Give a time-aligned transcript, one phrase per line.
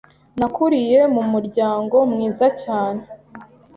[0.39, 3.03] Nakuriye mu muryango mwiza cyane